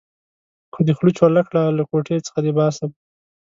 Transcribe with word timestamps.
که 0.73 0.79
دې 0.85 0.93
خوله 0.97 1.11
چوله 1.19 1.41
کړه؛ 1.47 1.63
له 1.77 1.83
کوټې 1.89 2.17
څخه 2.27 2.39
دې 2.45 2.51
باسم. 2.59 2.89